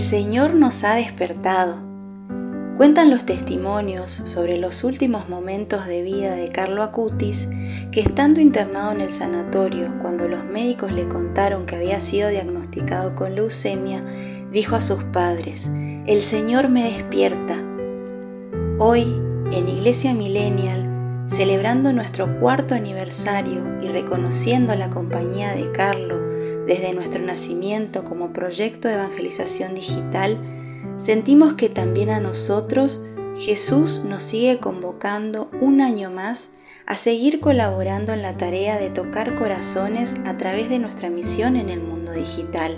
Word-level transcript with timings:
Señor 0.00 0.54
nos 0.54 0.82
ha 0.82 0.96
despertado. 0.96 1.78
Cuentan 2.76 3.08
los 3.08 3.24
testimonios 3.24 4.10
sobre 4.10 4.58
los 4.58 4.82
últimos 4.82 5.28
momentos 5.28 5.86
de 5.86 6.02
vida 6.02 6.34
de 6.34 6.50
Carlo 6.50 6.82
Acutis 6.82 7.48
que 7.92 8.00
estando 8.00 8.40
internado 8.40 8.90
en 8.90 9.00
el 9.00 9.12
sanatorio, 9.12 9.96
cuando 10.02 10.26
los 10.26 10.44
médicos 10.44 10.90
le 10.90 11.08
contaron 11.08 11.66
que 11.66 11.76
había 11.76 12.00
sido 12.00 12.28
diagnosticado 12.30 13.14
con 13.14 13.36
leucemia, 13.36 14.04
dijo 14.52 14.74
a 14.74 14.80
sus 14.80 15.04
padres, 15.04 15.70
El 16.06 16.20
Señor 16.20 16.68
me 16.68 16.82
despierta. 16.82 17.56
Hoy, 18.78 19.02
en 19.52 19.68
Iglesia 19.68 20.14
Millennial, 20.14 21.24
celebrando 21.28 21.92
nuestro 21.92 22.38
cuarto 22.40 22.74
aniversario 22.74 23.80
y 23.80 23.88
reconociendo 23.88 24.74
la 24.74 24.90
compañía 24.90 25.54
de 25.54 25.70
Carlo 25.70 26.35
desde 26.66 26.94
nuestro 26.94 27.22
nacimiento 27.22 28.04
como 28.04 28.32
proyecto 28.32 28.88
de 28.88 28.94
evangelización 28.94 29.74
digital, 29.74 30.38
sentimos 30.96 31.54
que 31.54 31.68
también 31.68 32.10
a 32.10 32.20
nosotros 32.20 33.04
Jesús 33.36 34.02
nos 34.04 34.22
sigue 34.22 34.58
convocando 34.58 35.50
un 35.60 35.80
año 35.80 36.10
más 36.10 36.52
a 36.86 36.96
seguir 36.96 37.40
colaborando 37.40 38.12
en 38.12 38.22
la 38.22 38.36
tarea 38.36 38.78
de 38.78 38.90
tocar 38.90 39.34
corazones 39.34 40.16
a 40.24 40.36
través 40.36 40.68
de 40.70 40.78
nuestra 40.78 41.10
misión 41.10 41.56
en 41.56 41.68
el 41.68 41.80
mundo 41.80 42.12
digital. 42.12 42.76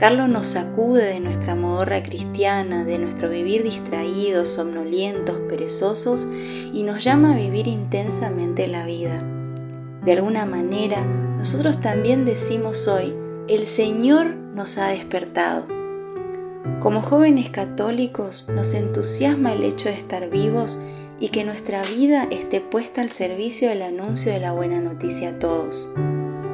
Carlos 0.00 0.30
nos 0.30 0.46
sacude 0.46 1.04
de 1.04 1.20
nuestra 1.20 1.54
modorra 1.54 2.02
cristiana, 2.02 2.84
de 2.84 2.98
nuestro 2.98 3.28
vivir 3.28 3.62
distraídos, 3.64 4.48
somnolientos, 4.48 5.38
perezosos 5.48 6.26
y 6.72 6.84
nos 6.84 7.04
llama 7.04 7.34
a 7.34 7.36
vivir 7.36 7.66
intensamente 7.66 8.66
la 8.66 8.86
vida. 8.86 9.22
De 10.02 10.12
alguna 10.12 10.46
manera, 10.46 11.04
nosotros 11.40 11.80
también 11.80 12.26
decimos 12.26 12.86
hoy, 12.86 13.14
el 13.48 13.64
Señor 13.64 14.34
nos 14.54 14.76
ha 14.76 14.88
despertado. 14.88 15.66
Como 16.80 17.00
jóvenes 17.00 17.48
católicos 17.48 18.46
nos 18.54 18.74
entusiasma 18.74 19.54
el 19.54 19.64
hecho 19.64 19.88
de 19.88 19.94
estar 19.94 20.28
vivos 20.28 20.78
y 21.18 21.30
que 21.30 21.44
nuestra 21.44 21.82
vida 21.84 22.28
esté 22.30 22.60
puesta 22.60 23.00
al 23.00 23.10
servicio 23.10 23.70
del 23.70 23.80
anuncio 23.80 24.30
de 24.30 24.40
la 24.40 24.52
buena 24.52 24.82
noticia 24.82 25.30
a 25.30 25.38
todos. 25.38 25.90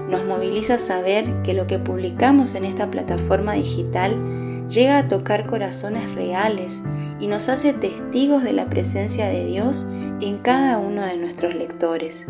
Nos 0.08 0.24
moviliza 0.24 0.78
saber 0.78 1.42
que 1.42 1.52
lo 1.52 1.66
que 1.66 1.80
publicamos 1.80 2.54
en 2.54 2.64
esta 2.64 2.88
plataforma 2.88 3.54
digital 3.54 4.68
llega 4.68 4.98
a 4.98 5.08
tocar 5.08 5.48
corazones 5.48 6.14
reales 6.14 6.84
y 7.18 7.26
nos 7.26 7.48
hace 7.48 7.72
testigos 7.72 8.44
de 8.44 8.52
la 8.52 8.70
presencia 8.70 9.26
de 9.26 9.46
Dios 9.46 9.84
en 10.20 10.38
cada 10.38 10.78
uno 10.78 11.02
de 11.02 11.16
nuestros 11.18 11.56
lectores. 11.56 12.28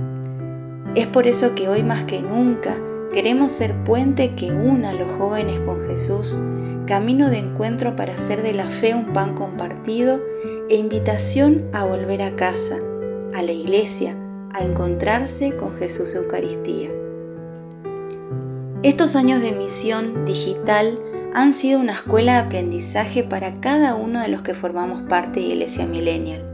Es 0.96 1.06
por 1.06 1.26
eso 1.26 1.54
que 1.54 1.68
hoy 1.68 1.82
más 1.82 2.04
que 2.04 2.22
nunca 2.22 2.74
queremos 3.12 3.52
ser 3.52 3.74
puente 3.84 4.34
que 4.34 4.50
una 4.50 4.90
a 4.90 4.94
los 4.94 5.12
jóvenes 5.18 5.60
con 5.60 5.86
Jesús, 5.86 6.38
camino 6.86 7.28
de 7.28 7.36
encuentro 7.36 7.94
para 7.96 8.14
hacer 8.14 8.42
de 8.42 8.54
la 8.54 8.64
fe 8.64 8.94
un 8.94 9.12
pan 9.12 9.34
compartido 9.34 10.22
e 10.70 10.76
invitación 10.76 11.68
a 11.74 11.84
volver 11.84 12.22
a 12.22 12.34
casa, 12.34 12.78
a 13.34 13.42
la 13.42 13.52
iglesia, 13.52 14.16
a 14.54 14.64
encontrarse 14.64 15.54
con 15.54 15.76
Jesús 15.76 16.14
Eucaristía. 16.14 16.88
Estos 18.82 19.16
años 19.16 19.42
de 19.42 19.52
misión 19.52 20.24
digital 20.24 20.98
han 21.34 21.52
sido 21.52 21.78
una 21.78 21.92
escuela 21.92 22.32
de 22.32 22.46
aprendizaje 22.46 23.22
para 23.22 23.60
cada 23.60 23.96
uno 23.96 24.22
de 24.22 24.28
los 24.28 24.40
que 24.40 24.54
formamos 24.54 25.02
parte 25.02 25.40
de 25.40 25.46
Iglesia 25.48 25.86
Millennial. 25.86 26.45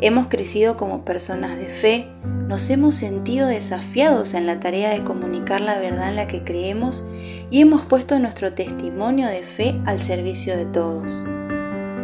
Hemos 0.00 0.26
crecido 0.26 0.76
como 0.76 1.04
personas 1.04 1.56
de 1.56 1.66
fe, 1.66 2.08
nos 2.48 2.68
hemos 2.70 2.94
sentido 2.94 3.46
desafiados 3.46 4.34
en 4.34 4.46
la 4.46 4.60
tarea 4.60 4.90
de 4.90 5.04
comunicar 5.04 5.60
la 5.60 5.78
verdad 5.78 6.08
en 6.08 6.16
la 6.16 6.26
que 6.26 6.44
creemos 6.44 7.04
y 7.50 7.60
hemos 7.60 7.82
puesto 7.82 8.18
nuestro 8.18 8.52
testimonio 8.52 9.28
de 9.28 9.42
fe 9.42 9.80
al 9.86 10.02
servicio 10.02 10.56
de 10.56 10.66
todos. 10.66 11.24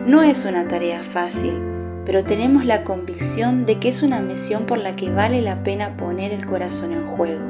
No 0.06 0.22
es 0.22 0.44
una 0.44 0.66
tarea 0.66 1.02
fácil, 1.02 1.60
pero 2.06 2.24
tenemos 2.24 2.64
la 2.64 2.84
convicción 2.84 3.66
de 3.66 3.78
que 3.78 3.88
es 3.88 4.02
una 4.02 4.20
misión 4.20 4.64
por 4.64 4.78
la 4.78 4.96
que 4.96 5.10
vale 5.10 5.42
la 5.42 5.62
pena 5.62 5.96
poner 5.96 6.32
el 6.32 6.46
corazón 6.46 6.92
en 6.92 7.06
juego. 7.06 7.44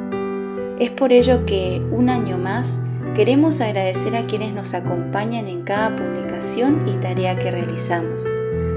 Es 0.78 0.90
por 0.90 1.12
ello 1.12 1.44
que, 1.44 1.82
un 1.92 2.08
año 2.08 2.38
más, 2.38 2.80
queremos 3.14 3.60
agradecer 3.60 4.16
a 4.16 4.26
quienes 4.26 4.52
nos 4.54 4.74
acompañan 4.74 5.46
en 5.46 5.62
cada 5.62 5.94
publicación 5.94 6.88
y 6.88 6.92
tarea 6.94 7.38
que 7.38 7.50
realizamos, 7.50 8.28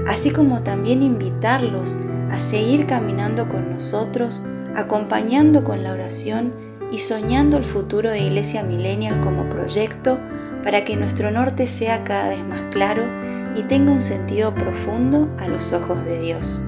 así 0.06 0.30
como 0.30 0.62
también 0.62 1.02
invitarlos 1.02 1.96
a 2.30 2.38
seguir 2.38 2.86
caminando 2.86 3.48
con 3.48 3.70
nosotros, 3.70 4.46
acompañando 4.74 5.64
con 5.64 5.82
la 5.82 5.92
oración 5.92 6.52
y 6.90 6.98
soñando 6.98 7.56
el 7.56 7.64
futuro 7.64 8.10
de 8.10 8.20
Iglesia 8.20 8.62
Millennial 8.62 9.20
como 9.20 9.48
proyecto 9.48 10.18
para 10.62 10.84
que 10.84 10.96
nuestro 10.96 11.30
norte 11.30 11.66
sea 11.66 12.04
cada 12.04 12.30
vez 12.30 12.44
más 12.46 12.62
claro 12.70 13.02
y 13.54 13.62
tenga 13.62 13.92
un 13.92 14.00
sentido 14.00 14.54
profundo 14.54 15.28
a 15.38 15.48
los 15.48 15.72
ojos 15.72 16.04
de 16.04 16.20
Dios. 16.20 16.60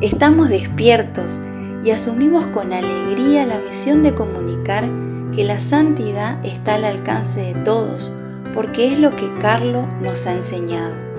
Estamos 0.00 0.48
despiertos 0.48 1.40
y 1.84 1.90
asumimos 1.90 2.46
con 2.48 2.72
alegría 2.72 3.46
la 3.46 3.58
misión 3.58 4.02
de 4.02 4.14
comunicar 4.14 4.88
que 5.32 5.44
la 5.44 5.58
santidad 5.58 6.44
está 6.44 6.74
al 6.74 6.84
alcance 6.84 7.40
de 7.40 7.54
todos, 7.62 8.12
porque 8.52 8.92
es 8.92 8.98
lo 8.98 9.14
que 9.16 9.30
Carlo 9.38 9.86
nos 10.00 10.26
ha 10.26 10.34
enseñado. 10.34 11.13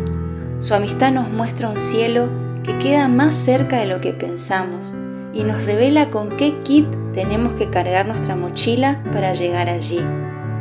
Su 0.59 0.73
amistad 0.73 1.11
nos 1.11 1.29
muestra 1.29 1.69
un 1.69 1.79
cielo 1.79 2.29
que 2.63 2.77
queda 2.77 3.07
más 3.07 3.35
cerca 3.35 3.77
de 3.77 3.88
lo 3.88 3.99
que 3.99 4.13
pensamos 4.13 4.95
y 5.33 5.43
nos 5.43 5.63
revela 5.63 6.09
con 6.09 6.38
qué 6.38 6.59
kit 6.63 6.88
tenemos 7.13 7.53
que 7.53 7.69
cargar 7.69 8.07
nuestra 8.07 8.35
mochila 8.35 9.03
para 9.11 9.33
llegar 9.33 9.67
allí. 9.67 9.99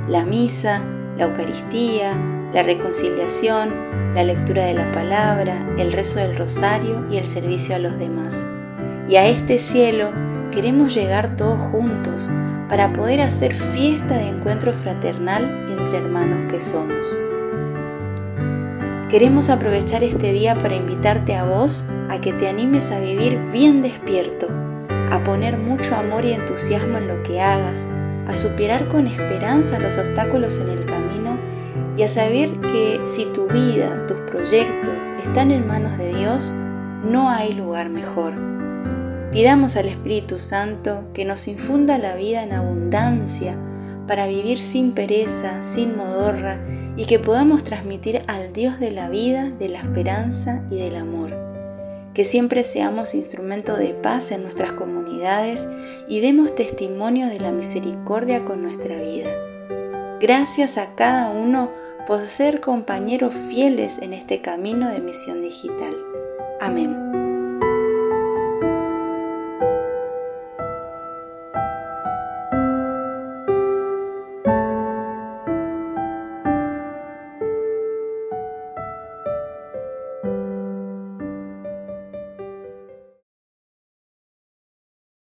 La 0.09 0.25
misa, 0.25 0.83
la 1.17 1.27
Eucaristía, 1.27 2.13
la 2.53 2.63
reconciliación, 2.63 4.15
la 4.15 4.25
lectura 4.25 4.65
de 4.65 4.75
la 4.75 4.91
palabra, 4.93 5.67
el 5.79 5.93
rezo 5.93 6.19
del 6.19 6.37
rosario 6.37 7.07
y 7.11 7.17
el 7.17 7.25
servicio 7.25 7.77
a 7.77 7.79
los 7.79 7.97
demás. 7.99 8.47
Y 9.09 9.17
a 9.17 9.27
este 9.27 9.59
cielo 9.59 10.13
queremos 10.51 10.95
llegar 10.95 11.37
todos 11.37 11.61
juntos 11.71 12.29
para 12.69 12.93
poder 12.93 13.21
hacer 13.21 13.55
fiesta 13.55 14.17
de 14.17 14.29
encuentro 14.29 14.73
fraternal 14.73 15.67
entre 15.71 15.99
hermanos 15.99 16.53
que 16.53 16.61
somos. 16.61 17.19
Queremos 19.15 19.49
aprovechar 19.49 20.03
este 20.03 20.33
día 20.33 20.59
para 20.59 20.75
invitarte 20.75 21.37
a 21.37 21.45
vos 21.45 21.85
a 22.11 22.21
que 22.21 22.33
te 22.33 22.49
animes 22.49 22.91
a 22.91 22.99
vivir 22.99 23.39
bien 23.53 23.81
despierto, 23.81 24.49
a 25.13 25.23
poner 25.23 25.57
mucho 25.57 25.95
amor 25.95 26.25
y 26.25 26.33
entusiasmo 26.33 26.99
en 26.99 27.07
lo 27.07 27.23
que 27.23 27.41
hagas, 27.41 27.87
a 28.27 28.35
superar 28.35 28.89
con 28.89 29.07
esperanza 29.07 29.79
los 29.79 29.99
obstáculos 29.99 30.59
en 30.59 30.71
el 30.71 30.87
camino 30.87 31.39
y 31.97 32.03
a 32.03 32.09
saber 32.09 32.61
que 32.61 33.03
si 33.05 33.27
tu 33.27 33.47
vida, 33.47 34.05
tus 34.09 34.17
proyectos 34.23 35.13
están 35.25 35.53
en 35.53 35.65
manos 35.65 35.97
de 35.97 36.13
Dios, 36.13 36.53
no 37.05 37.31
hay 37.31 37.53
lugar 37.53 37.91
mejor. 37.91 38.35
Pidamos 39.31 39.77
al 39.77 39.87
Espíritu 39.87 40.41
Santo 40.41 41.05
que 41.15 41.25
nos 41.25 41.47
infunda 41.47 41.99
la 41.99 42.17
vida 42.17 42.43
en 42.43 42.53
abundancia 42.53 43.57
para 44.07 44.27
vivir 44.27 44.59
sin 44.59 44.93
pereza, 44.93 45.63
sin 45.63 45.97
modorra 45.97 46.61
y 46.97 47.07
que 47.07 47.19
podamos 47.19 47.65
transmitir 47.65 48.23
al 48.27 48.53
Dios 48.53 48.79
de 48.79 48.91
la 48.91 49.09
vida, 49.09 49.51
de 49.59 49.69
la 49.69 49.79
esperanza 49.79 50.63
y 50.71 50.77
del 50.77 50.97
amor. 50.97 51.35
Que 52.15 52.25
siempre 52.25 52.63
seamos 52.63 53.15
instrumento 53.15 53.77
de 53.77 53.95
paz 53.95 54.31
en 54.31 54.43
nuestras 54.43 54.73
comunidades 54.73 55.69
y 56.09 56.21
demos 56.21 56.55
testimonio 56.55 57.27
de 57.27 57.41
la 57.41 57.51
misericordia 57.51 58.45
con 58.45 58.63
nuestra 58.63 58.97
vida. 59.01 59.31
Gracias 60.21 60.79
a 60.79 60.95
cada 60.95 61.31
uno 61.31 61.71
por 62.07 62.21
ser 62.27 62.61
compañeros 62.61 63.35
fieles 63.49 63.99
en 63.99 64.13
este 64.13 64.41
camino 64.41 64.89
de 64.89 65.01
misión 65.01 65.43
digital. 65.43 65.95
Amén. 66.61 67.04